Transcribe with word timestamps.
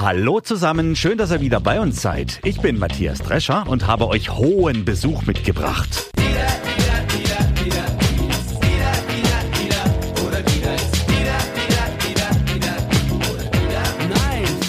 Hallo 0.00 0.38
zusammen, 0.38 0.94
schön, 0.94 1.18
dass 1.18 1.32
ihr 1.32 1.40
wieder 1.40 1.58
bei 1.58 1.80
uns 1.80 2.00
seid. 2.00 2.38
Ich 2.44 2.60
bin 2.60 2.78
Matthias 2.78 3.18
Drescher 3.18 3.66
und 3.66 3.88
habe 3.88 4.06
euch 4.06 4.30
hohen 4.30 4.84
Besuch 4.84 5.26
mitgebracht. 5.26 6.12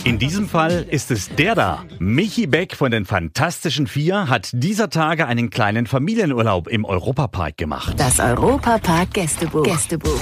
In 0.03 0.17
diesem 0.17 0.49
Fall 0.49 0.87
ist 0.89 1.11
es 1.11 1.29
der 1.35 1.53
da. 1.53 1.85
Michi 1.99 2.47
Beck 2.47 2.75
von 2.75 2.89
den 2.89 3.05
Fantastischen 3.05 3.85
Vier 3.85 4.29
hat 4.29 4.49
dieser 4.51 4.89
Tage 4.89 5.27
einen 5.27 5.51
kleinen 5.51 5.85
Familienurlaub 5.85 6.67
im 6.67 6.85
Europapark 6.85 7.55
gemacht. 7.55 7.93
Das 7.97 8.19
Europapark 8.19 9.13
Gästebuch. 9.13 9.61
Gästebuch. 9.61 10.21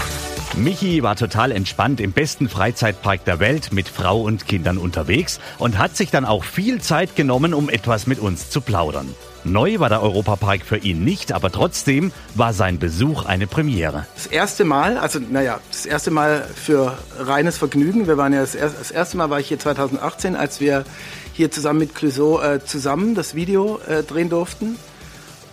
Michi 0.58 1.04
war 1.04 1.16
total 1.16 1.52
entspannt 1.52 2.02
im 2.02 2.14
besten 2.14 2.50
Freizeitpark 2.50 3.24
der 3.26 3.40
Welt 3.40 3.72
mit 3.72 3.88
Frau 3.88 4.22
und 4.22 4.48
Kindern 4.48 4.80
unterwegs 4.80 5.40
und 5.60 5.78
hat 5.78 5.96
sich 5.96 6.10
dann 6.10 6.26
auch 6.26 6.44
viel 6.44 6.82
Zeit 6.82 7.16
genommen, 7.16 7.54
um 7.54 7.70
etwas 7.70 8.08
mit 8.08 8.18
uns 8.18 8.50
zu 8.50 8.62
plaudern. 8.62 9.14
Neu 9.44 9.80
war 9.80 9.90
der 9.90 10.02
Europapark 10.02 10.64
für 10.66 10.78
ihn 10.78 11.04
nicht, 11.04 11.32
aber 11.32 11.52
trotzdem 11.52 12.12
war 12.34 12.54
sein 12.54 12.80
Besuch 12.80 13.26
eine 13.26 13.46
Premiere. 13.46 14.08
Das 14.16 14.26
erste 14.26 14.66
Mal, 14.66 14.98
also 14.98 15.20
naja, 15.20 15.60
das 15.72 15.86
erste 15.86 16.10
Mal 16.10 16.44
für 16.56 16.98
reines 17.20 17.60
Vergnügen. 17.60 18.08
Wir 18.08 18.18
waren 18.18 18.34
ja 18.34 18.42
das, 18.42 18.56
erste, 18.56 18.80
das 18.80 18.90
erste 18.90 19.18
Mal 19.18 19.30
war 19.30 19.40
ich 19.40 19.50
hier 19.50 19.60
2018, 19.60 20.36
als 20.36 20.60
wir 20.60 20.86
hier 21.34 21.52
zusammen 21.52 21.80
mit 21.80 21.94
Clouseau 21.94 22.42
äh, 22.42 22.66
zusammen 22.66 23.14
das 23.14 23.36
Video 23.36 23.80
äh, 23.88 24.02
drehen 24.02 24.30
durften. 24.30 24.76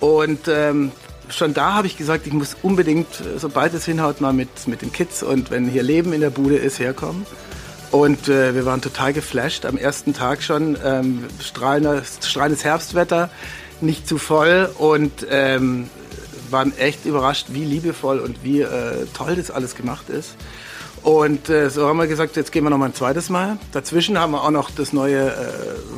Und 0.00 0.48
ähm, 0.48 0.92
schon 1.28 1.54
da 1.54 1.74
habe 1.74 1.86
ich 1.86 1.96
gesagt, 1.96 2.26
ich 2.26 2.32
muss 2.32 2.56
unbedingt, 2.62 3.06
sobald 3.36 3.74
es 3.74 3.84
hinhaut, 3.84 4.20
mal 4.20 4.32
mit, 4.32 4.68
mit 4.68 4.82
den 4.82 4.92
Kids 4.92 5.22
und 5.22 5.50
wenn 5.50 5.68
hier 5.68 5.82
Leben 5.82 6.12
in 6.12 6.20
der 6.20 6.30
Bude 6.30 6.56
ist, 6.56 6.78
herkommen. 6.78 7.26
Und 7.90 8.28
äh, 8.28 8.54
wir 8.54 8.66
waren 8.66 8.80
total 8.80 9.12
geflasht. 9.12 9.64
Am 9.66 9.76
ersten 9.76 10.14
Tag 10.14 10.42
schon 10.42 10.76
ähm, 10.84 11.24
strahlendes, 11.40 12.18
strahlendes 12.22 12.64
Herbstwetter, 12.64 13.30
nicht 13.80 14.08
zu 14.08 14.18
voll 14.18 14.68
und 14.78 15.26
ähm, 15.30 15.88
waren 16.50 16.76
echt 16.76 17.06
überrascht, 17.06 17.46
wie 17.50 17.64
liebevoll 17.64 18.18
und 18.18 18.42
wie 18.42 18.62
äh, 18.62 19.06
toll 19.16 19.36
das 19.36 19.50
alles 19.50 19.76
gemacht 19.76 20.08
ist. 20.08 20.36
Und 21.04 21.50
äh, 21.50 21.68
so 21.68 21.86
haben 21.86 21.98
wir 21.98 22.06
gesagt, 22.06 22.34
jetzt 22.34 22.50
gehen 22.50 22.64
wir 22.64 22.70
noch 22.70 22.78
mal 22.78 22.86
ein 22.86 22.94
zweites 22.94 23.28
Mal. 23.28 23.58
Dazwischen 23.72 24.18
haben 24.18 24.32
wir 24.32 24.42
auch 24.42 24.50
noch 24.50 24.70
das 24.70 24.94
neue 24.94 25.26
äh, 25.26 25.32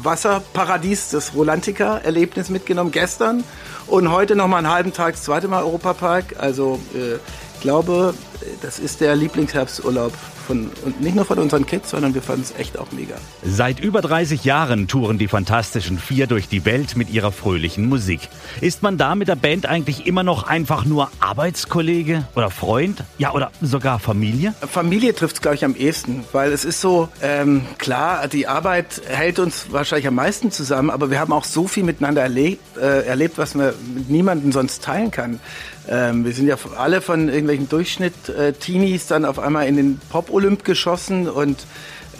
Wasserparadies, 0.03 1.11
das 1.11 1.33
Rolantica-Erlebnis 1.33 2.51
mitgenommen 2.51 2.91
gestern. 2.91 3.45
Und 3.87 4.11
heute 4.11 4.34
noch 4.34 4.49
mal 4.49 4.59
einen 4.59 4.69
halben 4.69 4.93
Tag 4.93 5.15
das 5.15 5.23
zweite 5.23 5.47
Mal 5.47 5.62
Europapark. 5.62 6.34
Also 6.39 6.81
äh, 6.93 7.15
ich 7.55 7.61
glaube, 7.61 8.15
das 8.62 8.79
ist 8.79 9.01
der 9.01 9.17
Lieblingsherbsturlaub 9.17 10.12
von, 10.47 10.70
und 10.84 11.01
nicht 11.01 11.17
nur 11.17 11.25
von 11.25 11.39
unseren 11.39 11.67
Kids, 11.67 11.91
sondern 11.91 12.15
wir 12.15 12.23
fanden 12.23 12.43
es 12.43 12.59
echt 12.59 12.78
auch 12.78 12.93
mega. 12.93 13.17
Seit 13.45 13.81
über 13.81 14.01
30 14.01 14.45
Jahren 14.45 14.89
touren 14.89 15.19
die 15.19 15.28
Fantastischen 15.28 15.98
Vier 15.98 16.27
durch 16.27 16.48
die 16.48 16.65
Welt 16.65 16.97
mit 16.97 17.11
ihrer 17.11 17.33
fröhlichen 17.33 17.89
Musik. 17.89 18.28
Ist 18.61 18.83
man 18.83 18.97
da 18.97 19.15
mit 19.15 19.28
der 19.28 19.37
Band 19.37 19.67
eigentlich 19.67 20.06
immer 20.06 20.23
noch 20.23 20.45
einfach 20.45 20.84
nur 20.84 21.11
Arbeitskollege 21.20 22.27
oder 22.34 22.51
Freund? 22.51 23.03
Ja, 23.19 23.33
oder 23.33 23.51
sogar 23.61 23.98
Familie? 23.98 24.55
Familie 24.69 25.15
trifft 25.15 25.37
es, 25.37 25.43
glaube 25.43 25.56
ich, 25.56 25.65
am 25.65 25.75
ehesten, 25.75 26.25
weil 26.33 26.53
es 26.53 26.65
ist 26.65 26.81
so, 26.81 27.09
ähm, 27.22 27.62
klar, 27.78 28.28
die 28.28 28.47
Arbeit 28.47 29.03
hält 29.09 29.39
uns 29.39 29.66
wahrscheinlich 29.71 30.06
am 30.06 30.15
meisten 30.15 30.50
zusammen, 30.50 30.91
aber 30.91 31.10
wir 31.10 31.19
haben 31.19 31.33
auch 31.33 31.44
so 31.44 31.66
viel 31.66 31.83
miteinander 31.83 32.22
erlebt, 32.22 32.77
äh, 32.77 33.05
erlebt 33.06 33.39
was 33.39 33.55
man 33.55 33.72
mit 33.94 34.10
niemandem 34.10 34.53
sonst 34.53 34.83
teilen 34.83 35.10
kann. 35.10 35.41
Ähm, 35.89 36.25
wir 36.25 36.33
sind 36.33 36.49
ja 36.49 36.56
alle 36.77 37.00
von 37.00 37.28
irgendwelchen 37.28 37.69
Äh, 38.28 38.54
dann 39.09 39.25
auf 39.25 39.38
einmal 39.38 39.66
in 39.66 39.76
den 39.76 40.00
Pop-Olymp 40.10 40.64
geschossen 40.64 41.28
und, 41.28 41.66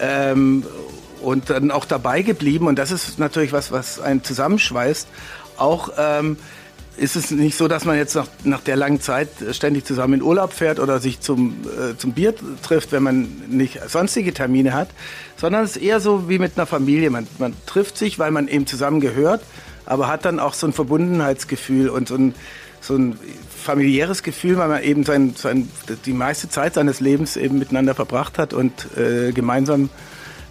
ähm, 0.00 0.65
und 1.22 1.50
dann 1.50 1.71
auch 1.71 1.84
dabei 1.84 2.22
geblieben. 2.22 2.67
Und 2.67 2.78
das 2.78 2.91
ist 2.91 3.19
natürlich 3.19 3.53
was, 3.53 3.72
was 3.72 4.00
einen 4.00 4.22
zusammenschweißt. 4.22 5.09
Auch 5.56 5.91
ähm, 5.99 6.37
ist 6.97 7.16
es 7.16 7.31
nicht 7.31 7.56
so, 7.56 7.69
dass 7.69 7.84
man 7.84 7.97
jetzt 7.97 8.15
nach, 8.15 8.28
nach 8.45 8.61
der 8.61 8.77
langen 8.77 9.00
Zeit 9.00 9.28
ständig 9.53 9.84
zusammen 9.84 10.15
in 10.15 10.22
Urlaub 10.22 10.53
fährt 10.53 10.81
oder 10.81 10.99
sich 10.99 11.21
zum, 11.21 11.56
äh, 11.65 11.97
zum 11.97 12.12
Bier 12.12 12.34
trifft, 12.62 12.93
wenn 12.93 13.03
man 13.03 13.28
nicht 13.49 13.81
sonstige 13.89 14.33
Termine 14.33 14.72
hat, 14.72 14.89
sondern 15.37 15.65
es 15.65 15.77
ist 15.77 15.83
eher 15.83 16.00
so 16.00 16.28
wie 16.28 16.39
mit 16.39 16.53
einer 16.56 16.66
Familie. 16.66 17.11
Man, 17.11 17.27
man 17.39 17.55
trifft 17.66 17.99
sich, 17.99 18.19
weil 18.19 18.31
man 18.31 18.49
eben 18.49 18.66
zusammen 18.66 19.00
gehört, 19.00 19.43
aber 19.84 20.09
hat 20.09 20.25
dann 20.25 20.41
auch 20.41 20.55
so 20.55 20.66
ein 20.66 20.72
Verbundenheitsgefühl 20.72 21.89
und 21.89 22.09
so 22.09 22.16
ein, 22.16 22.34
so 22.87 22.97
ein 22.97 23.19
familiäres 23.67 24.23
Gefühl, 24.23 24.57
weil 24.59 24.69
man 24.69 24.83
eben 24.83 25.05
sein, 25.05 25.35
sein, 25.37 25.69
die 26.05 26.13
meiste 26.13 26.49
Zeit 26.49 26.75
seines 26.75 27.01
Lebens 27.01 27.37
eben 27.37 27.59
miteinander 27.59 27.95
verbracht 27.95 28.39
hat 28.39 28.53
und 28.53 28.73
äh, 28.97 29.33
gemeinsam 29.33 29.91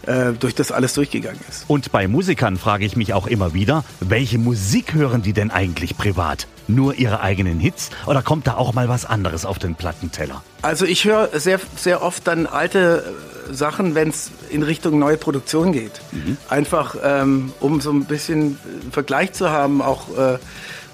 äh, 0.06 0.34
durch 0.34 0.53
das 0.53 0.72
alles 0.72 0.94
durchgegangen 0.94 1.40
ist. 1.50 1.66
Und 1.68 1.91
bei 1.91 2.07
Musikern 2.07 2.57
frage 2.57 2.85
ich 2.85 2.95
mich 2.95 3.13
auch 3.13 3.28
immer 3.28 3.53
wieder, 3.53 3.84
welche 4.00 4.38
Musik 4.38 4.94
hören 4.94 5.22
die 5.22 5.34
denn 5.34 5.50
eigentlich 5.50 5.97
privat? 5.97 6.47
Nur 6.68 6.95
ihre 6.95 7.22
eigenen 7.22 7.59
Hits 7.59 7.90
oder 8.06 8.22
kommt 8.22 8.47
da 8.47 8.56
auch 8.56 8.74
mal 8.74 8.90
was 8.90 9.06
anderes 9.06 9.45
auf 9.45 9.59
den 9.59 9.75
Plattenteller? 9.75 10.44
Also 10.62 10.85
ich 10.85 11.06
höre 11.06 11.29
sehr, 11.40 11.59
sehr 11.75 12.01
oft 12.01 12.28
dann 12.28 12.47
alte 12.47 13.16
äh, 13.50 13.53
Sachen, 13.53 13.95
wenn 13.95 14.09
es 14.09 14.31
in 14.50 14.63
Richtung 14.63 15.00
neue 15.00 15.18
Produktion 15.18 15.72
geht. 15.72 16.01
Mhm. 16.12 16.38
Einfach 16.50 16.95
ähm, 17.03 17.53
um 17.59 17.81
so 17.81 17.91
ein 17.91 18.06
bisschen 18.06 18.57
Vergleich 18.91 19.34
zu 19.34 19.50
haben, 19.50 19.81
auch 19.81 20.09
äh, 20.18 20.38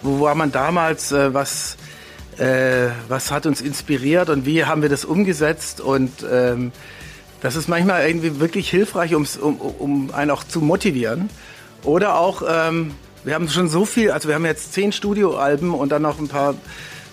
wo 0.02 0.22
war 0.22 0.36
man 0.36 0.52
damals, 0.52 1.12
äh, 1.12 1.34
was 1.34 1.78
äh, 2.38 2.90
was 3.08 3.32
hat 3.32 3.46
uns 3.46 3.62
inspiriert 3.62 4.30
und 4.30 4.46
wie 4.46 4.66
haben 4.66 4.82
wir 4.82 4.90
das 4.90 5.06
umgesetzt 5.06 5.82
und 5.82 6.26
ähm, 6.30 6.72
das 7.42 7.56
ist 7.56 7.68
manchmal 7.68 8.08
irgendwie 8.08 8.40
wirklich 8.40 8.70
hilfreich, 8.70 9.16
um, 9.16 9.26
um 9.80 10.12
einen 10.14 10.32
auch 10.32 10.44
zu 10.44 10.62
motivieren. 10.62 11.30
Oder 11.84 12.18
auch, 12.18 12.44
ähm, 12.48 12.94
wir 13.24 13.34
haben 13.34 13.50
schon 13.50 13.68
so 13.68 13.86
viel, 13.86 14.12
also 14.12 14.28
wir 14.28 14.36
haben 14.36 14.46
jetzt 14.46 14.74
zehn 14.74 14.92
Studioalben 14.92 15.74
und 15.74 15.92
dann 15.92 16.04
noch 16.04 16.20
ein 16.20 16.28
paar 16.28 16.54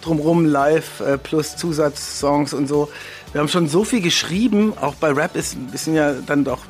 drumrum 0.03 0.45
live 0.45 1.01
äh, 1.01 1.17
plus 1.17 1.57
Zusatzsongs 1.57 2.53
und 2.53 2.69
so. 2.69 2.91
Wir 3.33 3.41
haben 3.41 3.49
schon 3.49 3.69
so 3.69 3.85
viel 3.85 4.03
geschrieben, 4.03 4.75
auch 4.79 4.95
bei 4.95 5.13
Rap 5.13 5.35
ist, 5.35 5.57
sind 5.73 5.95
ja 5.95 6.13
dann 6.13 6.45
doch 6.45 6.61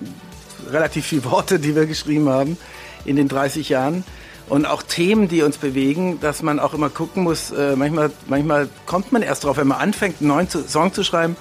relativ 0.70 1.06
viele 1.06 1.24
Worte, 1.24 1.58
die 1.58 1.74
wir 1.74 1.86
geschrieben 1.86 2.28
haben 2.28 2.56
in 3.04 3.16
den 3.16 3.28
30 3.28 3.68
Jahren 3.68 4.04
und 4.48 4.66
auch 4.66 4.82
Themen, 4.82 5.28
die 5.28 5.42
uns 5.42 5.58
bewegen, 5.58 6.20
dass 6.20 6.42
man 6.42 6.58
auch 6.58 6.74
immer 6.74 6.90
gucken 6.90 7.22
muss, 7.22 7.50
äh, 7.50 7.76
manchmal, 7.76 8.10
manchmal 8.26 8.68
kommt 8.86 9.12
man 9.12 9.22
erst 9.22 9.44
drauf, 9.44 9.56
wenn 9.56 9.68
man 9.68 9.78
anfängt, 9.78 10.20
einen 10.20 10.28
neuen 10.28 10.48
Song 10.48 10.92
zu 10.92 11.04
schreiben, 11.04 11.36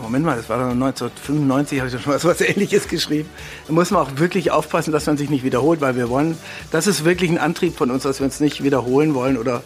Moment 0.00 0.24
mal, 0.24 0.36
das 0.36 0.48
war 0.48 0.58
doch 0.58 0.70
1995, 0.70 1.78
habe 1.78 1.90
ich 1.90 2.00
schon 2.00 2.12
mal 2.12 2.18
so 2.18 2.28
was 2.28 2.40
Ähnliches 2.40 2.88
geschrieben. 2.88 3.28
Da 3.66 3.74
muss 3.74 3.90
man 3.90 4.02
auch 4.02 4.10
wirklich 4.16 4.50
aufpassen, 4.50 4.90
dass 4.92 5.06
man 5.06 5.16
sich 5.18 5.28
nicht 5.28 5.44
wiederholt, 5.44 5.80
weil 5.80 5.96
wir 5.96 6.08
wollen, 6.08 6.38
das 6.70 6.86
ist 6.86 7.04
wirklich 7.04 7.30
ein 7.30 7.38
Antrieb 7.38 7.76
von 7.76 7.90
uns, 7.90 8.04
dass 8.04 8.20
wir 8.20 8.24
uns 8.24 8.40
nicht 8.40 8.64
wiederholen 8.64 9.14
wollen 9.14 9.36
oder 9.36 9.62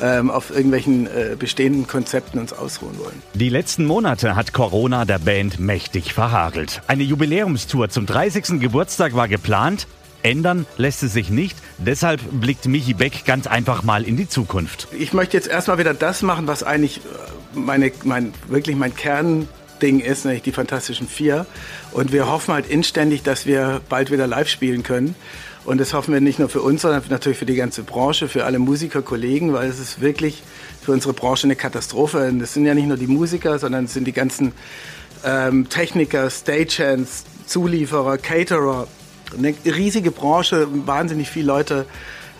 ähm, 0.00 0.30
auf 0.30 0.50
irgendwelchen 0.50 1.06
äh, 1.06 1.36
bestehenden 1.38 1.86
Konzepten 1.86 2.38
uns 2.38 2.52
ausruhen 2.52 2.98
wollen. 2.98 3.22
Die 3.34 3.48
letzten 3.48 3.84
Monate 3.84 4.34
hat 4.34 4.52
Corona 4.52 5.04
der 5.04 5.18
Band 5.18 5.60
mächtig 5.60 6.14
verhagelt. 6.14 6.82
Eine 6.88 7.04
Jubiläumstour 7.04 7.90
zum 7.90 8.06
30. 8.06 8.60
Geburtstag 8.60 9.14
war 9.14 9.28
geplant, 9.28 9.86
Ändern 10.22 10.66
lässt 10.76 11.02
es 11.02 11.12
sich 11.12 11.30
nicht. 11.30 11.56
Deshalb 11.78 12.20
blickt 12.30 12.66
Michi 12.66 12.94
Beck 12.94 13.24
ganz 13.24 13.46
einfach 13.46 13.82
mal 13.82 14.04
in 14.04 14.16
die 14.16 14.28
Zukunft. 14.28 14.88
Ich 14.98 15.12
möchte 15.12 15.36
jetzt 15.36 15.48
erstmal 15.48 15.78
wieder 15.78 15.94
das 15.94 16.22
machen, 16.22 16.46
was 16.46 16.62
eigentlich 16.62 16.98
äh, 16.98 17.58
meine, 17.58 17.92
mein, 18.04 18.32
wirklich 18.48 18.76
mein 18.76 18.94
Kernding 18.94 20.00
ist, 20.00 20.24
nämlich 20.24 20.42
die 20.42 20.52
Fantastischen 20.52 21.08
Vier. 21.08 21.46
Und 21.92 22.12
wir 22.12 22.28
hoffen 22.28 22.54
halt 22.54 22.68
inständig, 22.68 23.22
dass 23.22 23.46
wir 23.46 23.80
bald 23.88 24.10
wieder 24.10 24.26
live 24.26 24.48
spielen 24.48 24.82
können. 24.82 25.14
Und 25.64 25.78
das 25.78 25.92
hoffen 25.92 26.14
wir 26.14 26.20
nicht 26.20 26.38
nur 26.38 26.48
für 26.48 26.62
uns, 26.62 26.82
sondern 26.82 27.02
natürlich 27.10 27.38
für 27.38 27.46
die 27.46 27.54
ganze 27.54 27.82
Branche, 27.82 28.28
für 28.28 28.44
alle 28.44 28.58
Musikerkollegen, 28.58 29.52
weil 29.52 29.68
es 29.68 29.78
ist 29.78 30.00
wirklich 30.00 30.42
für 30.82 30.92
unsere 30.92 31.12
Branche 31.12 31.46
eine 31.46 31.56
Katastrophe. 31.56 32.28
Und 32.28 32.38
das 32.38 32.54
sind 32.54 32.64
ja 32.64 32.74
nicht 32.74 32.86
nur 32.86 32.96
die 32.96 33.06
Musiker, 33.06 33.58
sondern 33.58 33.84
es 33.84 33.92
sind 33.92 34.06
die 34.06 34.12
ganzen 34.12 34.52
ähm, 35.24 35.68
Techniker, 35.68 36.30
Stagehands, 36.30 37.24
Zulieferer, 37.46 38.16
Caterer, 38.16 38.88
eine 39.36 39.54
riesige 39.64 40.10
Branche, 40.10 40.66
wahnsinnig 40.86 41.30
viele 41.30 41.46
Leute 41.46 41.86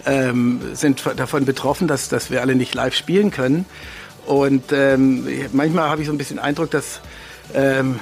ähm, 0.07 0.61
sind 0.73 1.03
davon 1.17 1.45
betroffen, 1.45 1.89
dass, 1.89 2.09
dass 2.09 2.31
wir 2.31 2.41
alle 2.41 2.55
nicht 2.55 2.75
live 2.75 2.95
spielen 2.95 3.31
können. 3.31 3.67
Und 4.27 4.73
ähm, 4.73 5.27
manchmal 5.53 5.89
habe 5.89 6.03
ich 6.03 6.07
so 6.07 6.13
ein 6.15 6.19
bisschen 6.19 6.39
Eindruck, 6.39 6.71
dass 6.71 7.01
ähm, 7.55 8.01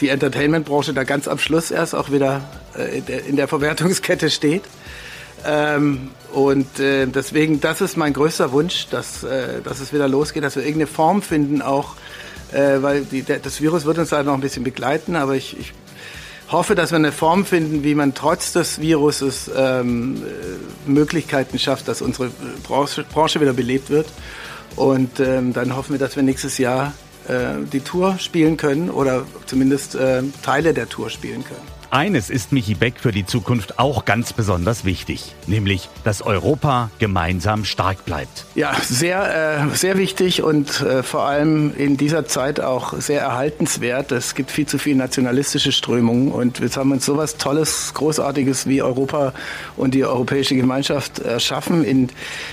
die 0.00 0.08
Entertainment-Branche 0.08 0.94
da 0.94 1.04
ganz 1.04 1.28
am 1.28 1.38
Schluss 1.38 1.70
erst 1.70 1.94
auch 1.94 2.10
wieder 2.10 2.42
äh, 2.76 3.02
in 3.28 3.36
der 3.36 3.48
Verwertungskette 3.48 4.30
steht. 4.30 4.62
Ähm, 5.46 6.10
und 6.32 6.78
äh, 6.78 7.06
deswegen, 7.06 7.60
das 7.60 7.80
ist 7.80 7.96
mein 7.96 8.12
größter 8.12 8.52
Wunsch, 8.52 8.88
dass, 8.90 9.24
äh, 9.24 9.60
dass 9.62 9.80
es 9.80 9.92
wieder 9.92 10.08
losgeht, 10.08 10.44
dass 10.44 10.56
wir 10.56 10.62
irgendeine 10.62 10.86
Form 10.86 11.22
finden, 11.22 11.62
auch 11.62 11.96
äh, 12.52 12.82
weil 12.82 13.02
die, 13.04 13.22
der, 13.22 13.38
das 13.38 13.60
Virus 13.60 13.84
wird 13.84 13.98
uns 13.98 14.10
da 14.10 14.22
noch 14.22 14.34
ein 14.34 14.40
bisschen 14.40 14.64
begleiten, 14.64 15.16
aber 15.16 15.34
ich, 15.34 15.58
ich 15.58 15.72
hoffe, 16.52 16.74
dass 16.74 16.90
wir 16.90 16.96
eine 16.96 17.12
Form 17.12 17.44
finden, 17.44 17.84
wie 17.84 17.94
man 17.94 18.14
trotz 18.14 18.52
des 18.52 18.80
Viruses 18.80 19.50
ähm, 19.54 20.16
äh, 20.16 20.90
Möglichkeiten 20.90 21.58
schafft, 21.58 21.88
dass 21.88 22.02
unsere 22.02 22.30
Branche, 22.62 23.04
Branche 23.04 23.40
wieder 23.40 23.52
belebt 23.52 23.90
wird. 23.90 24.08
Und 24.76 25.20
ähm, 25.20 25.52
dann 25.52 25.76
hoffen 25.76 25.92
wir, 25.92 25.98
dass 25.98 26.16
wir 26.16 26.22
nächstes 26.22 26.58
Jahr 26.58 26.92
äh, 27.28 27.64
die 27.72 27.80
Tour 27.80 28.18
spielen 28.18 28.56
können 28.56 28.90
oder 28.90 29.26
zumindest 29.46 29.94
äh, 29.94 30.22
Teile 30.42 30.74
der 30.74 30.88
Tour 30.88 31.10
spielen 31.10 31.44
können. 31.44 31.79
Eines 31.92 32.30
ist 32.30 32.52
Michi 32.52 32.74
Beck 32.74 33.00
für 33.00 33.10
die 33.10 33.26
Zukunft 33.26 33.80
auch 33.80 34.04
ganz 34.04 34.32
besonders 34.32 34.84
wichtig, 34.84 35.34
nämlich, 35.48 35.88
dass 36.04 36.22
Europa 36.22 36.88
gemeinsam 37.00 37.64
stark 37.64 38.04
bleibt. 38.04 38.44
Ja, 38.54 38.76
sehr, 38.80 39.64
äh, 39.72 39.76
sehr 39.76 39.98
wichtig 39.98 40.44
und 40.44 40.82
äh, 40.82 41.02
vor 41.02 41.24
allem 41.24 41.74
in 41.76 41.96
dieser 41.96 42.26
Zeit 42.26 42.60
auch 42.60 42.94
sehr 43.00 43.22
erhaltenswert. 43.22 44.12
Es 44.12 44.36
gibt 44.36 44.52
viel 44.52 44.66
zu 44.66 44.78
viele 44.78 44.98
nationalistische 44.98 45.72
Strömungen 45.72 46.30
und 46.30 46.60
jetzt 46.60 46.76
haben 46.76 46.92
uns 46.92 47.04
sowas 47.04 47.38
Tolles, 47.38 47.92
Großartiges 47.94 48.68
wie 48.68 48.82
Europa 48.82 49.32
und 49.76 49.92
die 49.92 50.04
Europäische 50.04 50.54
Gemeinschaft 50.54 51.18
erschaffen 51.18 51.82
in, 51.82 52.08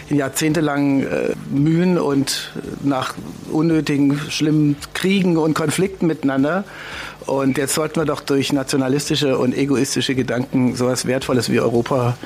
in 0.09 0.17
jahrzehntelangen 0.17 1.03
äh, 1.05 1.35
Mühen 1.51 1.99
und 1.99 2.53
nach 2.81 3.13
unnötigen, 3.51 4.19
schlimmen 4.29 4.77
Kriegen 4.95 5.37
und 5.37 5.53
Konflikten 5.53 6.07
miteinander. 6.07 6.63
Und 7.27 7.57
jetzt 7.57 7.75
sollten 7.75 7.99
wir 7.99 8.05
doch 8.05 8.21
durch 8.21 8.53
nationalistische 8.53 9.37
und 9.37 9.55
egoistische 9.55 10.15
Gedanken 10.15 10.75
sowas 10.75 11.05
Wertvolles 11.05 11.51
wie 11.51 11.59
Europa 11.59 12.17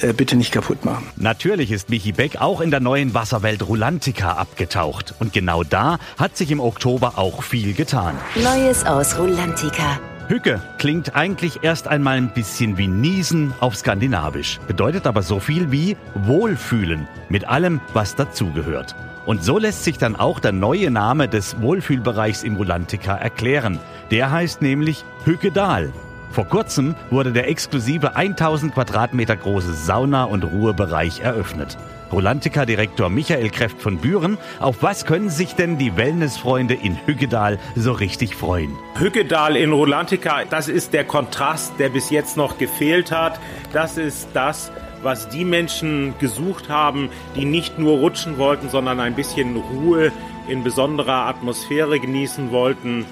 äh, 0.00 0.12
bitte 0.12 0.36
nicht 0.36 0.52
kaputt 0.52 0.84
machen. 0.84 1.06
Natürlich 1.16 1.72
ist 1.72 1.90
Michi 1.90 2.12
Beck 2.12 2.40
auch 2.40 2.60
in 2.60 2.70
der 2.70 2.80
neuen 2.80 3.12
Wasserwelt 3.12 3.66
Rulantica 3.66 4.32
abgetaucht. 4.32 5.14
Und 5.18 5.32
genau 5.32 5.64
da 5.64 5.98
hat 6.16 6.36
sich 6.36 6.50
im 6.50 6.60
Oktober 6.60 7.14
auch 7.16 7.42
viel 7.42 7.74
getan. 7.74 8.16
Neues 8.36 8.86
aus 8.86 9.18
Rulantica. 9.18 10.00
Hücke 10.28 10.60
klingt 10.78 11.14
eigentlich 11.14 11.62
erst 11.62 11.86
einmal 11.86 12.16
ein 12.16 12.32
bisschen 12.32 12.78
wie 12.78 12.88
Niesen 12.88 13.54
auf 13.60 13.76
Skandinavisch, 13.76 14.58
bedeutet 14.66 15.06
aber 15.06 15.22
so 15.22 15.38
viel 15.38 15.70
wie 15.70 15.96
Wohlfühlen 16.14 17.06
mit 17.28 17.46
allem, 17.48 17.80
was 17.94 18.16
dazugehört. 18.16 18.96
Und 19.26 19.44
so 19.44 19.58
lässt 19.58 19.84
sich 19.84 19.98
dann 19.98 20.16
auch 20.16 20.38
der 20.38 20.52
neue 20.52 20.90
Name 20.90 21.28
des 21.28 21.60
Wohlfühlbereichs 21.60 22.44
im 22.44 22.56
Rulantica 22.56 23.16
erklären. 23.16 23.80
Der 24.12 24.30
heißt 24.30 24.62
nämlich 24.62 25.04
Hückedal. 25.24 25.92
Vor 26.30 26.44
kurzem 26.46 26.94
wurde 27.10 27.32
der 27.32 27.48
exklusive 27.48 28.14
1000 28.14 28.74
Quadratmeter 28.74 29.36
große 29.36 29.72
Sauna- 29.72 30.24
und 30.24 30.44
Ruhebereich 30.44 31.20
eröffnet. 31.20 31.76
Rolantica-Direktor 32.12 33.10
Michael 33.10 33.50
Kräft 33.50 33.82
von 33.82 33.98
Büren, 33.98 34.38
auf 34.60 34.82
was 34.82 35.06
können 35.06 35.28
sich 35.28 35.56
denn 35.56 35.76
die 35.76 35.96
Wellnessfreunde 35.96 36.74
in 36.74 36.96
Hückedal 37.04 37.58
so 37.74 37.90
richtig 37.92 38.36
freuen? 38.36 38.70
Hückedal 38.96 39.56
in 39.56 39.72
Rolantica, 39.72 40.44
das 40.48 40.68
ist 40.68 40.92
der 40.92 41.04
Kontrast, 41.04 41.72
der 41.80 41.88
bis 41.88 42.10
jetzt 42.10 42.36
noch 42.36 42.58
gefehlt 42.58 43.10
hat. 43.10 43.40
Das 43.72 43.98
ist 43.98 44.28
das, 44.34 44.70
was 45.02 45.28
die 45.28 45.44
Menschen 45.44 46.14
gesucht 46.18 46.68
haben, 46.68 47.10
die 47.36 47.44
nicht 47.44 47.78
nur 47.78 47.98
rutschen 47.98 48.38
wollten, 48.38 48.68
sondern 48.68 49.00
ein 49.00 49.14
bisschen 49.14 49.56
Ruhe 49.56 50.12
in 50.48 50.62
besonderer 50.62 51.26
Atmosphäre 51.26 52.00
genießen 52.00 52.50
wollten. 52.50 53.04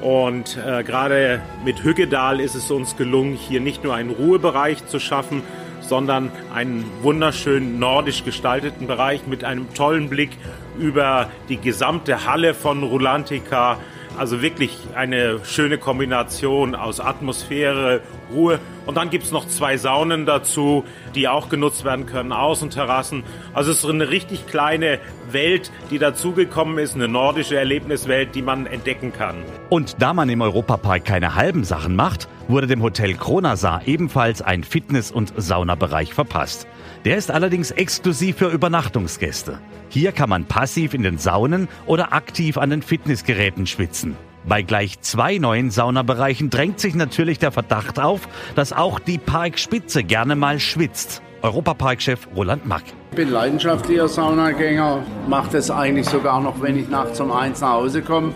Und 0.00 0.56
äh, 0.56 0.82
gerade 0.82 1.40
mit 1.64 1.84
Hüggedal 1.84 2.40
ist 2.40 2.54
es 2.54 2.70
uns 2.70 2.96
gelungen, 2.96 3.34
hier 3.34 3.60
nicht 3.60 3.84
nur 3.84 3.94
einen 3.94 4.10
Ruhebereich 4.10 4.86
zu 4.86 4.98
schaffen, 4.98 5.42
sondern 5.80 6.30
einen 6.54 6.84
wunderschönen 7.02 7.78
nordisch 7.78 8.24
gestalteten 8.24 8.86
Bereich 8.86 9.26
mit 9.26 9.44
einem 9.44 9.72
tollen 9.74 10.08
Blick 10.08 10.30
über 10.78 11.30
die 11.48 11.58
gesamte 11.58 12.26
Halle 12.26 12.54
von 12.54 12.82
Rulantica. 12.82 13.78
Also 14.18 14.42
wirklich 14.42 14.76
eine 14.94 15.44
schöne 15.44 15.78
Kombination 15.78 16.74
aus 16.74 17.00
Atmosphäre, 17.00 18.00
Ruhe. 18.32 18.58
Und 18.86 18.96
dann 18.96 19.10
gibt 19.10 19.24
es 19.24 19.30
noch 19.30 19.46
zwei 19.46 19.76
Saunen 19.76 20.26
dazu, 20.26 20.84
die 21.14 21.28
auch 21.28 21.48
genutzt 21.48 21.84
werden 21.84 22.06
können, 22.06 22.32
Außenterrassen. 22.32 23.22
Also 23.54 23.70
es 23.70 23.84
ist 23.84 23.90
eine 23.90 24.10
richtig 24.10 24.46
kleine 24.46 24.98
Welt, 25.30 25.70
die 25.90 25.98
dazugekommen 25.98 26.78
ist, 26.78 26.94
eine 26.94 27.08
nordische 27.08 27.56
Erlebniswelt, 27.56 28.34
die 28.34 28.42
man 28.42 28.66
entdecken 28.66 29.12
kann. 29.12 29.36
Und 29.70 30.02
da 30.02 30.12
man 30.12 30.28
im 30.28 30.40
Europapark 30.40 31.04
keine 31.04 31.34
halben 31.34 31.64
Sachen 31.64 31.96
macht, 31.96 32.28
wurde 32.48 32.66
dem 32.66 32.82
Hotel 32.82 33.14
Kronasar 33.14 33.82
ebenfalls 33.86 34.42
ein 34.42 34.64
Fitness- 34.64 35.12
und 35.12 35.32
Saunabereich 35.36 36.12
verpasst. 36.12 36.66
Der 37.04 37.16
ist 37.16 37.30
allerdings 37.30 37.70
exklusiv 37.70 38.36
für 38.36 38.48
Übernachtungsgäste. 38.48 39.58
Hier 39.88 40.12
kann 40.12 40.28
man 40.28 40.44
passiv 40.44 40.94
in 40.94 41.02
den 41.02 41.18
Saunen 41.18 41.68
oder 41.86 42.12
aktiv 42.12 42.58
an 42.58 42.70
den 42.70 42.82
Fitnessgeräten 42.82 43.66
schwitzen. 43.66 44.16
Bei 44.44 44.62
gleich 44.62 45.00
zwei 45.00 45.38
neuen 45.38 45.70
Saunabereichen 45.70 46.50
drängt 46.50 46.80
sich 46.80 46.94
natürlich 46.94 47.38
der 47.38 47.52
Verdacht 47.52 48.00
auf, 48.00 48.28
dass 48.56 48.72
auch 48.72 48.98
die 48.98 49.18
Parkspitze 49.18 50.02
gerne 50.02 50.34
mal 50.34 50.58
schwitzt. 50.58 51.22
Europaparkchef 51.42 52.28
Roland 52.36 52.66
Mack. 52.66 52.82
Ich 53.10 53.16
bin 53.16 53.30
leidenschaftlicher 53.30 54.08
Saunagänger, 54.08 55.04
mache 55.28 55.52
das 55.52 55.70
eigentlich 55.70 56.08
sogar 56.08 56.40
noch, 56.40 56.60
wenn 56.60 56.76
ich 56.76 56.88
nachts 56.88 57.20
um 57.20 57.30
eins 57.30 57.60
nach 57.60 57.72
Hause 57.72 58.02
komme, 58.02 58.32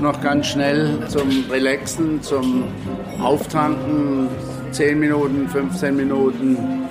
noch 0.00 0.20
ganz 0.20 0.48
schnell 0.48 1.06
zum 1.08 1.28
Relaxen, 1.50 2.22
zum 2.22 2.64
Auftanken, 3.20 4.28
10 4.72 4.98
Minuten, 4.98 5.48
15 5.48 5.96
Minuten 5.96 6.81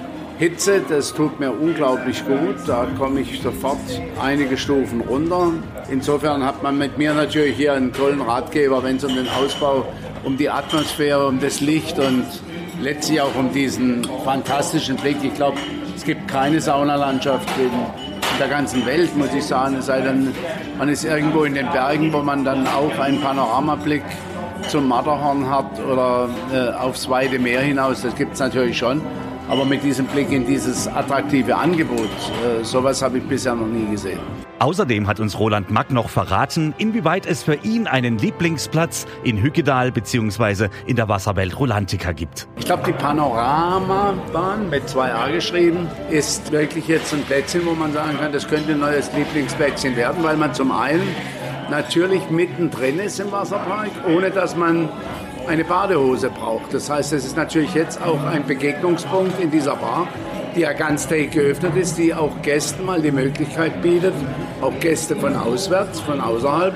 Hitze, 0.42 0.82
das 0.90 1.14
tut 1.14 1.40
mir 1.40 1.52
unglaublich 1.52 2.26
gut. 2.26 2.56
Da 2.66 2.88
komme 2.98 3.20
ich 3.20 3.44
sofort 3.44 3.78
einige 4.20 4.58
Stufen 4.58 5.02
runter. 5.02 5.52
Insofern 5.92 6.44
hat 6.44 6.64
man 6.64 6.80
mit 6.80 6.98
mir 6.98 7.14
natürlich 7.14 7.58
hier 7.58 7.74
einen 7.74 7.94
tollen 7.94 8.20
Ratgeber, 8.22 8.84
wenn 8.84 8.96
es 8.96 9.04
um 9.04 9.14
den 9.14 9.30
Ausbau, 9.30 9.86
um 10.24 10.38
die 10.38 10.50
Atmosphäre, 10.50 11.28
um 11.28 11.40
das 11.40 11.62
Licht 11.62 12.00
und 12.00 12.26
letztlich 12.82 13.22
auch 13.22 13.36
um 13.36 13.54
diesen 13.54 14.04
fantastischen 14.26 14.96
Blick. 14.96 15.18
Ich 15.22 15.36
glaube, 15.36 15.60
es 15.96 16.04
gibt 16.04 16.28
keine 16.28 16.60
Saunalandschaft 16.60 17.48
in, 17.60 17.70
der 18.40 18.48
ganzen 18.48 18.84
Welt, 18.88 19.16
muss 19.16 19.32
ich 19.36 19.46
sagen. 19.46 19.76
Es 19.76 19.86
sei 19.86 20.02
denn, 20.02 20.34
man 20.80 20.90
ist 20.90 21.06
irgendwo 21.06 21.44
in 21.44 21.54
den 21.54 21.72
Bergen, 21.72 22.12
wo 22.12 22.24
man 22.24 22.44
dann 22.44 22.66
auch 22.66 22.98
einen 22.98 23.22
Panoramablick 23.22 24.02
zum 24.70 24.88
Matterhorn 24.88 25.48
hat 25.48 25.80
oder 25.86 26.30
äh, 26.52 26.70
aufs 26.80 27.08
weite 27.08 27.38
Meer 27.38 27.62
hinaus. 27.62 28.02
Das 28.02 28.16
gibt 28.16 28.34
es 28.34 28.40
natürlich 28.40 28.80
schon. 28.80 29.02
Aber 29.52 29.66
mit 29.66 29.84
diesem 29.84 30.06
Blick 30.06 30.32
in 30.32 30.48
dieses 30.48 30.88
attraktive 30.88 31.58
Angebot, 31.58 32.08
äh, 32.08 32.64
sowas 32.64 33.02
habe 33.02 33.18
ich 33.18 33.24
bisher 33.26 33.54
noch 33.54 33.68
nie 33.68 33.86
gesehen. 33.92 34.22
Außerdem 34.60 35.08
hat 35.08 35.20
uns 35.20 35.38
Roland 35.38 35.70
Mack 35.70 35.92
noch 35.92 36.08
verraten, 36.08 36.74
inwieweit 36.78 37.26
es 37.26 37.44
für 37.44 37.56
ihn 37.56 37.86
einen 37.86 38.18
Lieblingsplatz 38.18 39.06
in 39.26 39.42
Hückedal 39.42 39.92
bzw. 39.92 40.70
in 40.86 40.96
der 40.96 41.10
Wasserwelt 41.10 41.60
Rolantica 41.60 42.14
gibt. 42.14 42.48
Ich 42.60 42.64
glaube, 42.64 42.84
die 42.88 42.94
Panoramabahn 42.94 44.70
mit 44.70 44.84
2a 44.88 45.34
geschrieben 45.34 45.90
ist 46.10 46.50
wirklich 46.54 46.88
jetzt 46.88 47.14
ein 47.14 47.24
Plätzchen, 47.24 47.66
wo 47.66 47.74
man 47.74 47.92
sagen 47.92 48.20
kann, 48.22 48.32
das 48.32 48.48
könnte 48.48 48.72
ein 48.72 48.80
neues 48.80 49.12
Lieblingsplätzchen 49.14 49.98
werden, 49.98 50.24
weil 50.24 50.38
man 50.38 50.54
zum 50.54 50.72
einen 50.72 51.14
natürlich 51.70 52.30
mittendrin 52.30 53.00
ist 53.00 53.20
im 53.20 53.34
Wasserpark, 53.34 53.90
ohne 54.08 54.32
dass 54.32 54.56
man 54.56 54.88
eine 55.48 55.64
Badehose 55.64 56.30
braucht. 56.30 56.74
Das 56.74 56.90
heißt, 56.90 57.14
es 57.14 57.26
ist 57.26 57.36
natürlich 57.36 57.74
jetzt 57.74 58.02
auch 58.02 58.24
ein 58.24 58.46
Begegnungspunkt 58.46 59.40
in 59.40 59.52
dieser 59.52 59.76
Bar, 59.76 60.08
die 60.56 60.62
ja 60.62 60.74
ganztägig 60.74 61.32
geöffnet 61.32 61.76
ist, 61.76 61.98
die 61.98 62.14
auch 62.14 62.42
Gästen 62.42 62.86
mal 62.86 63.02
die 63.02 63.12
Möglichkeit 63.12 63.82
bietet, 63.82 64.14
auch 64.62 64.78
Gäste 64.80 65.16
von 65.16 65.36
auswärts, 65.36 66.00
von 66.02 66.20
außerhalb, 66.20 66.74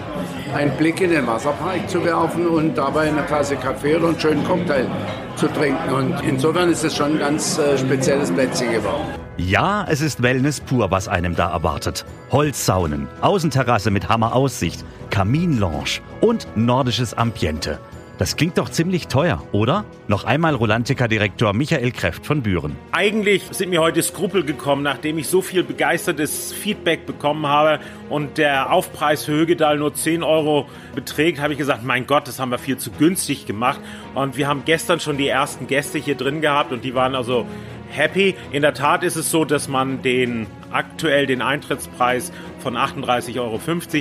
einen 0.54 0.72
Blick 0.78 1.02
in 1.02 1.12
den 1.12 1.28
Wasserpark 1.28 1.90
zu 1.90 2.04
werfen 2.04 2.48
und 2.48 2.76
dabei 2.76 3.10
eine 3.10 3.26
Tasse 3.28 3.56
Kaffee 3.56 3.96
oder 3.96 4.10
einen 4.10 4.20
schönen 4.20 4.44
Cocktail 4.46 4.88
zu 5.36 5.48
trinken. 5.48 5.90
Und 5.90 6.16
insofern 6.24 6.70
ist 6.70 6.84
es 6.84 6.96
schon 6.96 7.14
ein 7.14 7.20
ganz 7.20 7.58
äh, 7.58 7.78
spezielles 7.78 8.32
Plätzchen 8.32 8.72
geworden. 8.72 9.06
Ja, 9.38 9.86
es 9.90 10.00
ist 10.00 10.22
Wellness 10.22 10.62
pur, 10.62 10.92
was 10.92 11.10
einem 11.10 11.36
da 11.36 11.52
erwartet. 11.52 12.06
Holzsaunen, 12.32 13.08
Außenterrasse 13.20 13.92
mit 13.92 14.08
Hammeraussicht, 14.08 14.86
Kaminlounge 15.10 16.00
und 16.22 16.48
nordisches 16.56 17.14
Ambiente. 17.14 17.80
Das 18.18 18.38
klingt 18.38 18.58
doch 18.58 18.70
ziemlich 18.70 19.08
teuer, 19.08 19.44
oder? 19.52 19.84
Noch 20.08 20.24
einmal 20.24 20.56
Rolantica-Direktor 20.56 21.52
Michael 21.52 21.92
Kräft 21.92 22.26
von 22.26 22.42
Büren. 22.42 22.78
Eigentlich 22.94 23.44
sind 23.52 23.72
mir 23.72 23.82
heute 23.82 24.02
Skrupel 24.02 24.46
gekommen, 24.46 24.84
nachdem 24.84 25.18
ich 25.18 25.28
so 25.28 25.42
viel 25.42 25.64
begeistertes 25.64 26.54
Feedback 26.54 27.06
bekommen 27.06 27.46
habe 27.46 27.82
und 28.08 28.38
der 28.38 28.72
Aufpreis 28.72 29.26
für 29.26 29.34
Högedal 29.34 29.78
nur 29.78 29.94
10 29.94 30.24
Euro 30.24 30.66
beträgt, 30.96 31.42
habe 31.42 31.52
ich 31.52 31.60
gesagt, 31.60 31.84
mein 31.84 32.08
Gott, 32.08 32.30
das 32.30 32.40
haben 32.40 32.52
wir 32.52 32.58
viel 32.58 32.78
zu 32.78 32.90
günstig 32.92 33.48
gemacht. 33.48 33.82
Und 34.14 34.38
wir 34.38 34.48
haben 34.48 34.64
gestern 34.64 35.02
schon 35.02 35.18
die 35.18 35.28
ersten 35.28 35.68
Gäste 35.68 35.98
hier 35.98 36.16
drin 36.16 36.40
gehabt 36.40 36.72
und 36.72 36.86
die 36.86 36.96
waren 36.96 37.16
also 37.16 37.46
happy. 37.90 38.36
In 38.52 38.62
der 38.62 38.74
Tat 38.74 39.04
ist 39.04 39.18
es 39.18 39.30
so, 39.30 39.44
dass 39.44 39.68
man 39.68 40.02
den 40.02 40.48
aktuell 40.76 41.26
den 41.26 41.42
Eintrittspreis 41.42 42.32
von 42.60 42.76
38,50 42.76 43.40
Euro 43.40 43.60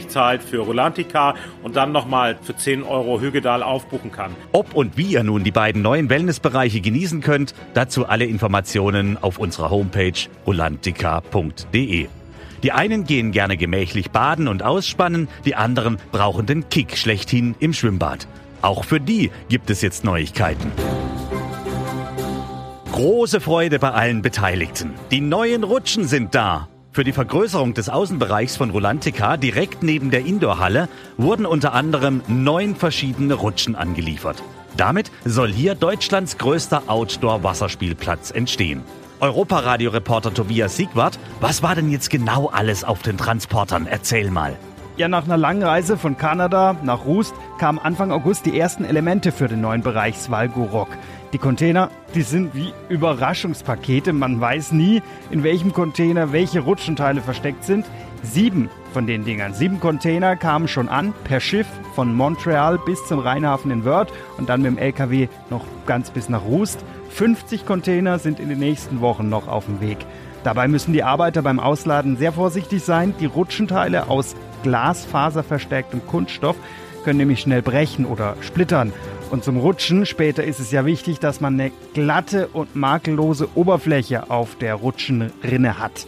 zahlt 0.09 0.43
für 0.43 0.59
Rolantica 0.59 1.35
und 1.63 1.77
dann 1.77 1.93
nochmal 1.93 2.37
für 2.43 2.57
10 2.57 2.83
Euro 2.83 3.21
Hügedal 3.21 3.63
aufbuchen 3.63 4.11
kann. 4.13 4.33
Ob 4.53 4.75
und 4.75 4.97
wie 4.97 5.13
ihr 5.13 5.23
nun 5.23 5.45
die 5.45 5.51
beiden 5.51 5.83
neuen 5.83 6.11
Wellnessbereiche 6.11 6.81
genießen 6.81 7.21
könnt, 7.21 7.55
dazu 7.75 8.07
alle 8.07 8.25
Informationen 8.25 9.17
auf 9.23 9.39
unserer 9.39 9.71
Homepage 9.71 10.13
rolantica.de. 10.47 12.09
Die 12.63 12.73
einen 12.73 13.05
gehen 13.05 13.31
gerne 13.31 13.57
gemächlich 13.57 14.11
baden 14.11 14.49
und 14.49 14.63
ausspannen, 14.63 15.29
die 15.45 15.55
anderen 15.55 15.99
brauchen 16.13 16.47
den 16.47 16.69
Kick 16.71 16.97
schlechthin 16.97 17.55
im 17.61 17.75
Schwimmbad. 17.75 18.27
Auch 18.63 18.85
für 18.85 19.01
die 19.01 19.31
gibt 19.51 19.69
es 19.69 19.83
jetzt 19.83 20.05
Neuigkeiten. 20.05 20.73
Große 22.95 23.41
Freude 23.41 23.81
bei 23.81 23.91
allen 23.91 24.23
Beteiligten. 24.23 24.93
Die 25.11 25.21
neuen 25.21 25.65
Rutschen 25.65 26.07
sind 26.07 26.33
da. 26.33 26.69
Für 26.93 27.03
die 27.03 27.11
Vergrößerung 27.11 27.75
des 27.75 27.89
Außenbereichs 27.89 28.57
von 28.57 28.71
Rolantica 28.71 29.37
direkt 29.37 29.83
neben 29.83 30.13
der 30.13 30.25
Indoorhalle 30.25 30.89
wurden 31.17 31.45
unter 31.45 31.73
anderem 31.73 32.23
neun 32.29 32.77
verschiedene 32.77 33.35
Rutschen 33.35 33.75
angeliefert. 33.75 34.45
Damit 34.77 35.11
soll 35.25 35.51
hier 35.51 35.75
Deutschlands 35.75 36.39
größter 36.39 36.85
Outdoor-Wasserspielplatz 36.87 38.31
entstehen. 38.31 38.85
Europaradioreporter 39.19 40.33
Tobias 40.33 40.77
Siegwart, 40.77 41.19
was 41.41 41.65
war 41.65 41.75
denn 41.75 41.91
jetzt 41.91 42.11
genau 42.11 42.47
alles 42.47 42.85
auf 42.85 43.03
den 43.03 43.19
Transportern? 43.19 43.89
Erzähl 43.91 44.31
mal. 44.31 44.57
Ja, 44.97 45.09
nach 45.09 45.25
einer 45.25 45.37
langen 45.37 45.65
Reise 45.65 45.99
von 45.99 46.17
Kanada 46.17 46.77
nach 46.85 47.05
Rust 47.05 47.35
kamen 47.59 47.81
Anfang 47.81 48.13
August 48.13 48.47
die 48.47 48.57
ersten 48.57 48.85
Elemente 48.85 49.33
für 49.33 49.49
den 49.49 49.61
neuen 49.61 49.83
Bereich 49.83 50.17
Svalgo 50.17 50.87
Die 51.35 51.39
Container, 51.39 51.91
die 52.15 52.23
sind 52.23 52.55
wie 52.55 52.73
Überraschungspakete. 52.89 54.13
Man 54.13 54.41
weiß 54.41 54.71
nie, 54.71 55.03
in 55.33 55.43
welchem 55.43 55.73
Container 55.73 56.31
welche 56.31 56.61
Rutschenteile 56.61 57.21
versteckt 57.23 57.65
sind. 57.65 57.87
Sieben 58.23 58.71
von 58.93 59.09
den 59.09 59.25
Dingern, 59.25 59.53
sieben 59.53 59.81
Container 59.81 60.37
kamen 60.37 60.69
schon 60.69 60.89
an, 60.89 61.13
per 61.25 61.41
Schiff 61.41 61.67
von 61.97 62.15
Montreal 62.15 62.79
bis 62.79 63.05
zum 63.09 63.19
Rheinhafen 63.19 63.73
in 63.73 63.85
Wörth 63.85 64.13
und 64.39 64.49
dann 64.49 64.63
mit 64.63 64.71
dem 64.71 64.79
LKW 64.79 65.27
noch 65.51 65.65
ganz 65.87 66.13
bis 66.13 66.29
nach 66.29 66.45
Rust. 66.45 66.85
50 67.09 67.67
Container 67.67 68.21
sind 68.21 68.39
in 68.39 68.49
den 68.49 68.61
nächsten 68.61 69.01
Wochen 69.01 69.29
noch 69.29 69.49
auf 69.49 69.65
dem 69.65 69.81
Weg. 69.81 69.99
Dabei 70.45 70.69
müssen 70.69 70.93
die 70.93 71.03
Arbeiter 71.03 71.43
beim 71.43 71.59
Ausladen 71.59 72.17
sehr 72.17 72.33
vorsichtig 72.33 72.85
sein. 72.85 73.13
Die 73.19 73.27
Rutschenteile 73.27 74.09
aus 74.09 74.37
glasfaserverstärktem 74.63 76.07
Kunststoff 76.07 76.55
können 77.03 77.19
nämlich 77.19 77.41
schnell 77.41 77.61
brechen 77.61 78.07
oder 78.07 78.37
splittern. 78.41 78.93
Und 79.35 79.43
zum 79.43 79.57
Rutschen 79.57 80.07
später 80.07 80.45
ist 80.45 80.61
es 80.61 80.71
ja 80.71 80.87
wichtig, 80.87 81.19
dass 81.19 81.41
man 81.41 81.55
eine 81.55 81.73
glatte 81.93 82.47
und 82.53 82.77
makellose 82.77 83.49
Oberfläche 83.57 84.31
auf 84.31 84.55
der 84.55 84.77
Rutschenrinne 84.77 85.81
hat. 85.81 86.07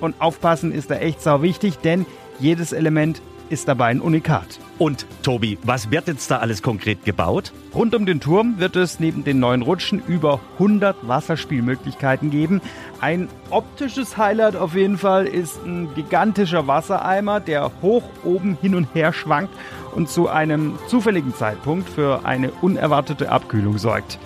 Und 0.00 0.18
aufpassen 0.22 0.72
ist 0.72 0.90
da 0.90 0.94
echt 0.94 1.20
sau 1.20 1.42
wichtig, 1.42 1.76
denn 1.84 2.06
jedes 2.38 2.72
Element 2.72 3.20
ist 3.48 3.68
dabei 3.68 3.86
ein 3.86 4.00
Unikat. 4.00 4.58
Und 4.78 5.06
Tobi, 5.22 5.58
was 5.62 5.90
wird 5.90 6.08
jetzt 6.08 6.30
da 6.30 6.38
alles 6.38 6.62
konkret 6.62 7.04
gebaut? 7.04 7.52
Rund 7.74 7.94
um 7.94 8.06
den 8.06 8.20
Turm 8.20 8.58
wird 8.58 8.76
es 8.76 9.00
neben 9.00 9.24
den 9.24 9.38
neuen 9.38 9.62
Rutschen 9.62 10.02
über 10.06 10.40
100 10.54 10.96
Wasserspielmöglichkeiten 11.06 12.30
geben. 12.30 12.60
Ein 13.00 13.28
optisches 13.50 14.16
Highlight 14.16 14.56
auf 14.56 14.74
jeden 14.74 14.98
Fall 14.98 15.26
ist 15.26 15.64
ein 15.64 15.94
gigantischer 15.94 16.66
Wassereimer, 16.66 17.40
der 17.40 17.70
hoch 17.82 18.04
oben 18.24 18.58
hin 18.60 18.74
und 18.74 18.88
her 18.94 19.12
schwankt 19.12 19.54
und 19.94 20.08
zu 20.08 20.28
einem 20.28 20.78
zufälligen 20.88 21.34
Zeitpunkt 21.34 21.88
für 21.88 22.24
eine 22.24 22.50
unerwartete 22.50 23.30
Abkühlung 23.30 23.78
sorgt. 23.78 24.18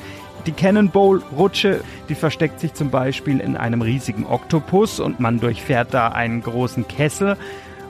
Die 0.47 0.53
Cannonball-Rutsche, 0.53 1.81
die 2.09 2.15
versteckt 2.15 2.61
sich 2.61 2.73
zum 2.73 2.91
Beispiel 2.91 3.41
in 3.41 3.57
einem 3.57 3.83
riesigen 3.83 4.25
Oktopus 4.25 5.01
und 5.01 5.19
man 5.19 5.41
durchfährt 5.41 5.93
da 5.93 6.09
einen 6.09 6.41
großen 6.41 6.87
Kessel 6.87 7.37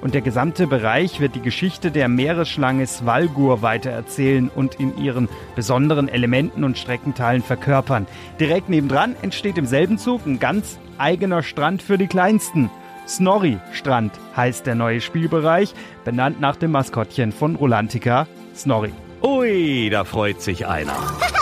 und 0.06 0.14
der 0.14 0.22
gesamte 0.22 0.68
Bereich 0.68 1.18
wird 1.18 1.34
die 1.34 1.42
Geschichte 1.42 1.90
der 1.90 2.06
Meeresschlange 2.06 2.86
Svalgur 2.86 3.60
weitererzählen 3.60 4.48
und 4.48 4.76
in 4.76 4.96
ihren 5.02 5.28
besonderen 5.56 6.08
Elementen 6.08 6.62
und 6.62 6.78
Streckenteilen 6.78 7.42
verkörpern. 7.42 8.06
Direkt 8.38 8.68
nebendran 8.68 9.16
entsteht 9.22 9.58
im 9.58 9.66
selben 9.66 9.98
Zug 9.98 10.24
ein 10.24 10.38
ganz 10.38 10.78
eigener 10.96 11.42
Strand 11.42 11.82
für 11.82 11.98
die 11.98 12.06
Kleinsten. 12.06 12.70
Snorri 13.08 13.58
Strand 13.72 14.12
heißt 14.36 14.64
der 14.64 14.76
neue 14.76 15.00
Spielbereich, 15.00 15.74
benannt 16.04 16.40
nach 16.40 16.54
dem 16.54 16.70
Maskottchen 16.70 17.32
von 17.32 17.56
Rolantica, 17.56 18.28
Snorri. 18.54 18.92
Ui, 19.24 19.90
da 19.90 20.04
freut 20.04 20.40
sich 20.40 20.68
einer. 20.68 20.94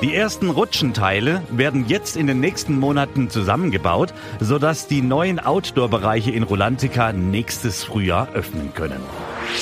Die 0.00 0.14
ersten 0.14 0.48
Rutschenteile 0.48 1.42
werden 1.50 1.86
jetzt 1.88 2.16
in 2.16 2.28
den 2.28 2.38
nächsten 2.38 2.78
Monaten 2.78 3.30
zusammengebaut, 3.30 4.14
sodass 4.38 4.86
die 4.86 5.02
neuen 5.02 5.40
Outdoor-Bereiche 5.40 6.30
in 6.30 6.44
Rolantica 6.44 7.12
nächstes 7.12 7.82
Frühjahr 7.82 8.28
öffnen 8.32 8.72
können. 8.74 9.00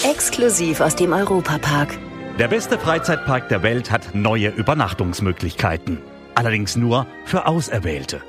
Exklusiv 0.05 0.83
aus 0.83 0.95
dem 0.95 1.15
Europapark. 1.15 1.97
Der 2.39 2.49
beste 2.49 2.79
Freizeitpark 2.79 3.49
der 3.49 3.63
Welt 3.63 3.91
hat 3.91 4.15
neue 4.15 4.51
Übernachtungsmöglichkeiten. 4.51 6.03
Allerdings 6.35 6.77
nur 6.77 7.07
für 7.25 7.47
Auserwählte. 7.47 8.21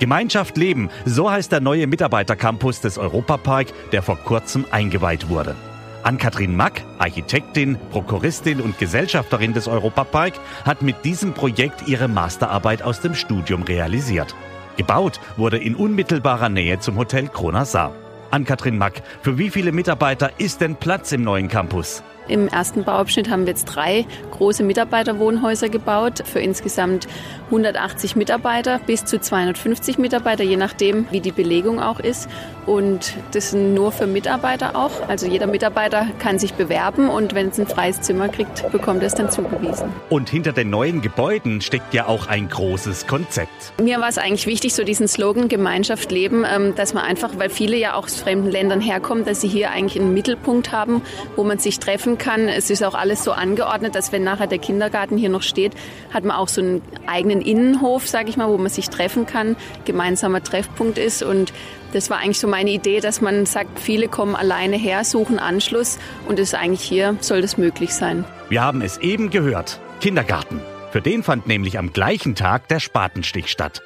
Gemeinschaft 0.00 0.56
leben, 0.56 0.90
so 1.04 1.30
heißt 1.30 1.52
der 1.52 1.60
neue 1.60 1.86
Mitarbeitercampus 1.86 2.80
des 2.80 2.98
Europapark, 2.98 3.68
der 3.92 4.02
vor 4.02 4.16
kurzem 4.16 4.64
eingeweiht 4.72 5.28
wurde. 5.28 5.54
Ann-Kathrin 6.02 6.56
Mack, 6.56 6.82
Architektin, 6.98 7.78
Prokuristin 7.90 8.60
und 8.60 8.78
Gesellschafterin 8.78 9.52
des 9.52 9.68
Europapark, 9.68 10.34
hat 10.64 10.82
mit 10.82 11.04
diesem 11.04 11.32
Projekt 11.32 11.88
ihre 11.88 12.08
Masterarbeit 12.08 12.82
aus 12.82 13.00
dem 13.00 13.14
Studium 13.14 13.62
realisiert. 13.62 14.34
Gebaut 14.76 15.20
wurde 15.36 15.58
in 15.58 15.74
unmittelbarer 15.74 16.48
Nähe 16.48 16.78
zum 16.78 16.96
Hotel 16.96 17.28
Kronasar. 17.28 17.94
Ann-Kathrin 18.30 18.78
Mack, 18.78 19.02
für 19.20 19.38
wie 19.38 19.50
viele 19.50 19.72
Mitarbeiter 19.72 20.30
ist 20.38 20.60
denn 20.60 20.76
Platz 20.76 21.12
im 21.12 21.22
neuen 21.22 21.48
Campus? 21.48 22.02
Im 22.28 22.48
ersten 22.48 22.84
Bauabschnitt 22.84 23.28
haben 23.30 23.42
wir 23.42 23.52
jetzt 23.52 23.64
drei 23.64 24.06
große 24.30 24.62
Mitarbeiterwohnhäuser 24.62 25.68
gebaut 25.68 26.22
für 26.24 26.40
insgesamt 26.40 27.08
180 27.46 28.16
Mitarbeiter 28.16 28.80
bis 28.86 29.04
zu 29.04 29.20
250 29.20 29.98
Mitarbeiter, 29.98 30.42
je 30.42 30.56
nachdem, 30.56 31.06
wie 31.10 31.20
die 31.20 31.32
Belegung 31.32 31.80
auch 31.80 32.00
ist. 32.00 32.28
Und 32.64 33.14
das 33.32 33.50
sind 33.50 33.74
nur 33.74 33.90
für 33.90 34.06
Mitarbeiter 34.06 34.76
auch. 34.76 35.08
Also 35.08 35.26
jeder 35.26 35.46
Mitarbeiter 35.46 36.06
kann 36.20 36.38
sich 36.38 36.54
bewerben 36.54 37.08
und 37.08 37.34
wenn 37.34 37.48
es 37.48 37.58
ein 37.58 37.66
freies 37.66 38.00
Zimmer 38.00 38.28
kriegt, 38.28 38.70
bekommt 38.70 39.02
er 39.02 39.08
es 39.08 39.14
dann 39.14 39.30
zugewiesen. 39.30 39.88
Und 40.08 40.30
hinter 40.30 40.52
den 40.52 40.70
neuen 40.70 41.02
Gebäuden 41.02 41.60
steckt 41.60 41.92
ja 41.92 42.06
auch 42.06 42.28
ein 42.28 42.48
großes 42.48 43.06
Konzept. 43.06 43.72
Mir 43.82 44.00
war 44.00 44.08
es 44.08 44.18
eigentlich 44.18 44.46
wichtig, 44.46 44.74
so 44.74 44.84
diesen 44.84 45.08
Slogan 45.08 45.48
Gemeinschaft 45.48 46.12
leben, 46.12 46.44
ähm, 46.48 46.74
dass 46.76 46.94
man 46.94 47.04
einfach, 47.04 47.30
weil 47.36 47.50
viele 47.50 47.76
ja 47.76 47.94
auch 47.94 48.04
aus 48.04 48.20
fremden 48.20 48.50
Ländern 48.50 48.80
herkommen, 48.80 49.24
dass 49.24 49.40
sie 49.40 49.48
hier 49.48 49.70
eigentlich 49.70 50.00
einen 50.00 50.14
Mittelpunkt 50.14 50.72
haben, 50.72 51.02
wo 51.36 51.44
man 51.44 51.58
sich 51.58 51.80
treffen 51.80 52.11
kann. 52.18 52.48
Es 52.48 52.70
ist 52.70 52.82
auch 52.82 52.94
alles 52.94 53.24
so 53.24 53.32
angeordnet, 53.32 53.94
dass 53.94 54.12
wenn 54.12 54.24
nachher 54.24 54.46
der 54.46 54.58
Kindergarten 54.58 55.16
hier 55.16 55.30
noch 55.30 55.42
steht, 55.42 55.72
hat 56.12 56.24
man 56.24 56.36
auch 56.36 56.48
so 56.48 56.60
einen 56.60 56.82
eigenen 57.06 57.40
Innenhof, 57.40 58.08
sage 58.08 58.28
ich 58.30 58.36
mal, 58.36 58.48
wo 58.48 58.58
man 58.58 58.68
sich 58.68 58.90
treffen 58.90 59.26
kann, 59.26 59.56
gemeinsamer 59.84 60.42
Treffpunkt 60.42 60.98
ist 60.98 61.22
und 61.22 61.52
das 61.92 62.08
war 62.08 62.18
eigentlich 62.18 62.38
so 62.38 62.48
meine 62.48 62.70
Idee, 62.70 63.00
dass 63.00 63.20
man 63.20 63.44
sagt, 63.44 63.78
viele 63.78 64.08
kommen 64.08 64.34
alleine 64.34 64.76
her, 64.76 65.04
suchen 65.04 65.38
Anschluss 65.38 65.98
und 66.26 66.38
ist 66.38 66.54
eigentlich 66.54 66.82
hier 66.82 67.16
soll 67.20 67.42
das 67.42 67.58
möglich 67.58 67.92
sein. 67.92 68.24
Wir 68.48 68.62
haben 68.62 68.80
es 68.80 68.98
eben 68.98 69.30
gehört. 69.30 69.78
Kindergarten. 70.00 70.60
Für 70.90 71.02
den 71.02 71.22
fand 71.22 71.46
nämlich 71.46 71.78
am 71.78 71.92
gleichen 71.92 72.34
Tag 72.34 72.68
der 72.68 72.80
Spatenstich 72.80 73.48
statt. 73.48 73.82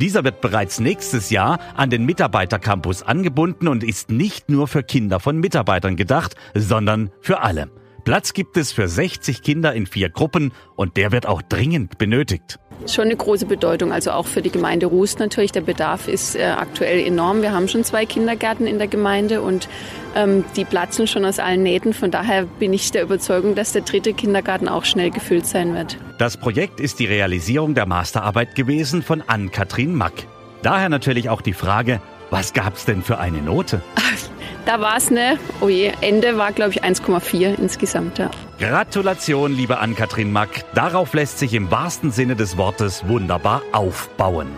Dieser 0.00 0.24
wird 0.24 0.40
bereits 0.40 0.80
nächstes 0.80 1.30
Jahr 1.30 1.58
an 1.74 1.90
den 1.90 2.04
Mitarbeitercampus 2.04 3.02
angebunden 3.02 3.68
und 3.68 3.82
ist 3.82 4.10
nicht 4.10 4.50
nur 4.50 4.68
für 4.68 4.82
Kinder 4.82 5.20
von 5.20 5.38
Mitarbeitern 5.38 5.96
gedacht, 5.96 6.34
sondern 6.54 7.10
für 7.20 7.40
alle. 7.40 7.70
Platz 8.04 8.34
gibt 8.34 8.56
es 8.56 8.72
für 8.72 8.86
60 8.86 9.42
Kinder 9.42 9.72
in 9.72 9.86
vier 9.86 10.10
Gruppen 10.10 10.52
und 10.76 10.96
der 10.96 11.12
wird 11.12 11.26
auch 11.26 11.42
dringend 11.42 11.98
benötigt. 11.98 12.58
Schon 12.86 13.06
eine 13.06 13.16
große 13.16 13.46
Bedeutung, 13.46 13.92
also 13.92 14.12
auch 14.12 14.26
für 14.26 14.42
die 14.42 14.50
Gemeinde 14.50 14.86
Rust 14.86 15.18
natürlich. 15.18 15.52
Der 15.52 15.60
Bedarf 15.60 16.08
ist 16.08 16.36
äh, 16.36 16.44
aktuell 16.44 17.04
enorm. 17.04 17.42
Wir 17.42 17.52
haben 17.52 17.68
schon 17.68 17.84
zwei 17.84 18.06
Kindergärten 18.06 18.66
in 18.66 18.78
der 18.78 18.86
Gemeinde 18.86 19.42
und 19.42 19.68
ähm, 20.14 20.44
die 20.56 20.64
platzen 20.64 21.06
schon 21.06 21.24
aus 21.24 21.38
allen 21.38 21.62
Nähten. 21.62 21.94
Von 21.94 22.10
daher 22.10 22.44
bin 22.44 22.72
ich 22.72 22.92
der 22.92 23.02
Überzeugung, 23.02 23.54
dass 23.54 23.72
der 23.72 23.82
dritte 23.82 24.12
Kindergarten 24.12 24.68
auch 24.68 24.84
schnell 24.84 25.10
gefüllt 25.10 25.46
sein 25.46 25.74
wird. 25.74 25.98
Das 26.18 26.36
Projekt 26.36 26.80
ist 26.80 26.98
die 26.98 27.06
Realisierung 27.06 27.74
der 27.74 27.86
Masterarbeit 27.86 28.54
gewesen 28.54 29.02
von 29.02 29.22
Ann-Kathrin 29.26 29.94
Mack. 29.94 30.26
Daher 30.62 30.88
natürlich 30.88 31.28
auch 31.28 31.40
die 31.40 31.52
Frage, 31.52 32.00
was 32.30 32.52
gab's 32.52 32.84
denn 32.84 33.02
für 33.02 33.18
eine 33.18 33.42
Note? 33.42 33.82
Da 34.66 34.80
war 34.80 34.96
es 34.96 35.12
eine, 35.12 35.38
oh 35.60 35.68
je, 35.68 35.92
Ende 36.00 36.36
war 36.38 36.50
glaube 36.50 36.72
ich 36.72 36.82
1,4 36.82 37.56
insgesamt. 37.56 38.18
Ja. 38.18 38.30
Gratulation, 38.58 39.54
liebe 39.54 39.78
Ann-Kathrin 39.78 40.32
Mack. 40.32 40.64
Darauf 40.74 41.14
lässt 41.14 41.38
sich 41.38 41.54
im 41.54 41.70
wahrsten 41.70 42.10
Sinne 42.10 42.34
des 42.34 42.56
Wortes 42.56 43.06
wunderbar 43.06 43.62
aufbauen. 43.70 44.48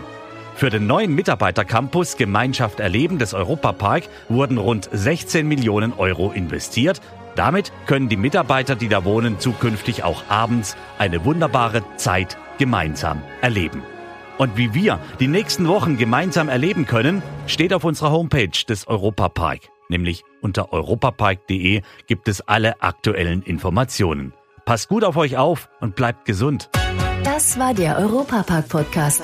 Für 0.55 0.71
den 0.71 0.87
neuen 0.87 1.13
Mitarbeitercampus 1.13 2.17
Gemeinschaft 2.17 2.79
Erleben 2.79 3.19
des 3.19 3.35
Europapark 3.35 4.05
wurden 4.29 4.57
rund 4.57 4.89
16 4.91 5.47
Millionen 5.47 5.93
Euro 5.93 6.31
investiert. 6.31 7.01
Damit 7.35 7.71
können 7.85 8.09
die 8.09 8.17
Mitarbeiter, 8.17 8.75
die 8.75 8.89
da 8.89 9.05
wohnen, 9.05 9.39
zukünftig 9.39 10.03
auch 10.03 10.23
abends 10.27 10.75
eine 10.97 11.23
wunderbare 11.23 11.83
Zeit 11.97 12.35
gemeinsam 12.57 13.21
erleben. 13.41 13.83
Und 14.39 14.57
wie 14.57 14.73
wir 14.73 14.99
die 15.19 15.27
nächsten 15.27 15.67
Wochen 15.67 15.97
gemeinsam 15.97 16.49
erleben 16.49 16.87
können, 16.87 17.21
steht 17.45 17.73
auf 17.73 17.83
unserer 17.83 18.11
Homepage 18.11 18.65
des 18.67 18.87
Europapark. 18.87 19.69
Nämlich 19.89 20.23
unter 20.41 20.71
europapark.de 20.71 21.81
gibt 22.07 22.27
es 22.27 22.41
alle 22.41 22.81
aktuellen 22.81 23.41
Informationen. 23.41 24.33
Passt 24.65 24.87
gut 24.87 25.03
auf 25.03 25.17
euch 25.17 25.35
auf 25.35 25.69
und 25.81 25.95
bleibt 25.95 26.25
gesund. 26.25 26.69
Das 27.23 27.59
war 27.59 27.73
der 27.73 27.97
Europapark-Podcast. 27.97 29.23